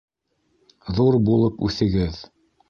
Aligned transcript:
-Ҙур 0.99 1.17
булып 1.27 1.61
үҫегеҙ. 1.69 2.19